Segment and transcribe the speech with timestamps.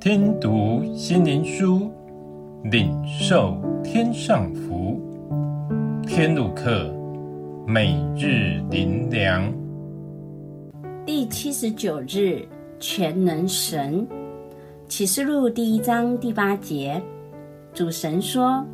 [0.00, 1.90] 听读心灵书，
[2.70, 4.96] 领受天上福。
[6.06, 6.88] 天路客，
[7.66, 9.52] 每日灵粮。
[11.04, 12.46] 第七十九日，
[12.78, 14.06] 全能神。
[14.86, 17.02] 启示录第一章第八节，
[17.74, 18.64] 主神说：“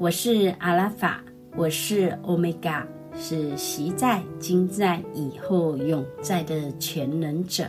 [0.00, 1.22] 我是阿拉法，
[1.56, 7.66] 我是欧米伽，是昔在、今在、以后永在的全能者。”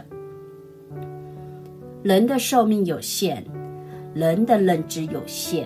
[2.04, 3.42] 人的寿命有限，
[4.14, 5.64] 人的认知有限，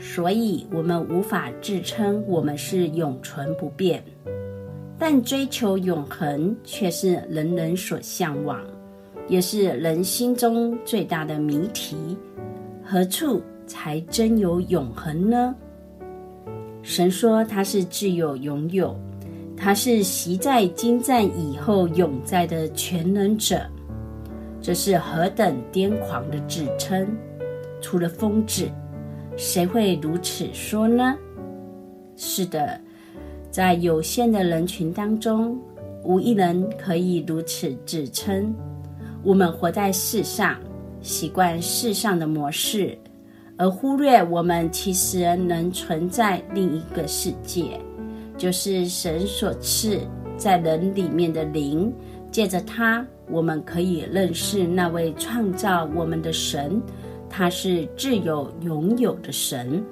[0.00, 4.02] 所以我们无法自称我们是永存不变。
[4.98, 8.60] 但追求永恒却是人人所向往，
[9.28, 12.18] 也是人心中最大的谜题：
[12.84, 15.54] 何处才真有永恒呢？
[16.82, 18.98] 神说他是自有永有，
[19.56, 23.64] 他是昔在、今在、以后永在的全能者。
[24.62, 27.06] 这是何等癫狂的自称！
[27.80, 28.68] 除了疯子，
[29.36, 31.16] 谁会如此说呢？
[32.14, 32.78] 是的，
[33.50, 35.58] 在有限的人群当中，
[36.04, 38.54] 无一人可以如此自称。
[39.22, 40.58] 我们活在世上，
[41.00, 42.98] 习惯世上的模式，
[43.56, 47.80] 而忽略我们其实能存在另一个世界，
[48.36, 50.00] 就是神所赐
[50.36, 51.90] 在人里面的灵，
[52.30, 53.06] 借着他。
[53.30, 56.82] 我们可以认识那位创造我们的神，
[57.28, 59.82] 他是自有永有的神，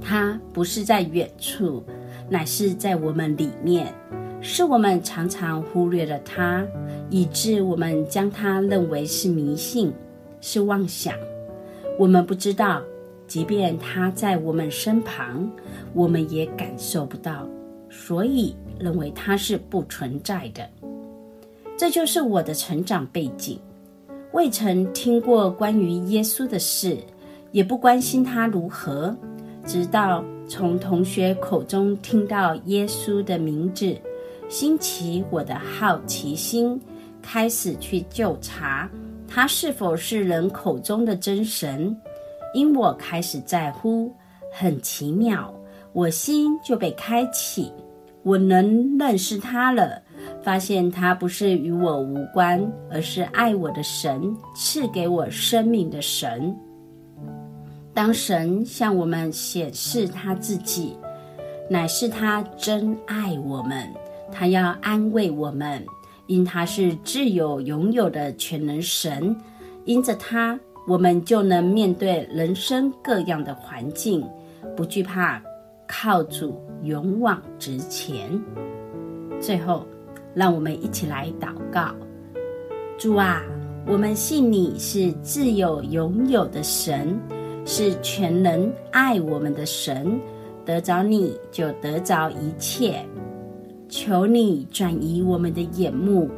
[0.00, 1.82] 他不是在远处，
[2.28, 3.92] 乃是在我们里面，
[4.40, 6.64] 是我们常常忽略了他，
[7.08, 9.92] 以致我们将他认为是迷信，
[10.40, 11.14] 是妄想。
[11.98, 12.82] 我们不知道，
[13.26, 15.50] 即便他在我们身旁，
[15.94, 17.48] 我们也感受不到，
[17.88, 20.68] 所以认为他是不存在的。
[21.76, 23.60] 这就是我的成长背景，
[24.32, 26.96] 未曾听过关于耶稣的事，
[27.52, 29.14] 也不关心他如何。
[29.66, 33.94] 直到从同学口中听到耶稣的名字，
[34.48, 36.80] 兴起我的好奇心，
[37.20, 38.88] 开始去究查
[39.28, 41.94] 他是否是人口中的真神。
[42.54, 44.10] 因我开始在乎，
[44.50, 45.52] 很奇妙，
[45.92, 47.70] 我心就被开启，
[48.22, 50.00] 我能认识他了。
[50.46, 56.56] 发现他不是与我无关，而是爱我的神，赐给我生命的神。
[57.92, 60.96] 当神向我们显示他自己，
[61.68, 63.92] 乃是他真爱我们，
[64.30, 65.84] 他要安慰我们，
[66.28, 69.36] 因他是自有永有的全能神。
[69.84, 74.24] 因着他，我们就能面对人生各样的环境，
[74.76, 75.42] 不惧怕，
[75.88, 78.40] 靠主勇往直前。
[79.40, 79.84] 最后。
[80.36, 81.94] 让我们一起来祷告：
[82.98, 83.42] 主啊，
[83.86, 87.18] 我们信你是自有永有的神，
[87.64, 90.20] 是全能爱我们的神。
[90.62, 93.02] 得着你就得着一切。
[93.88, 96.28] 求你转移我们的眼目，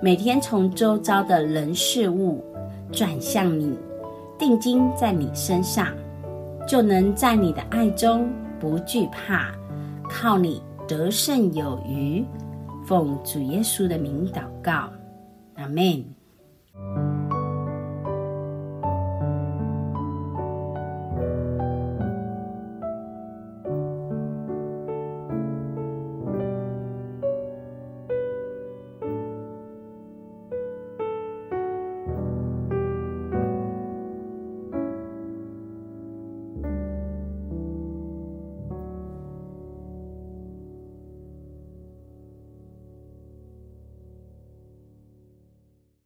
[0.00, 2.42] 每天从周遭的人事物
[2.90, 3.76] 转向你，
[4.38, 5.88] 定睛在你身上，
[6.66, 9.52] 就能在你的爱中不惧怕，
[10.08, 12.24] 靠你得胜有余。
[12.84, 14.90] 奉主耶稣的名祷告，
[15.54, 16.21] 阿门。